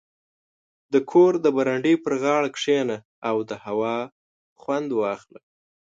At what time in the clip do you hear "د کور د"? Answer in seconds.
0.93-1.47